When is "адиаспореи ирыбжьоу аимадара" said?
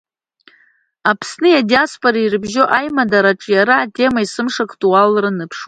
1.59-3.29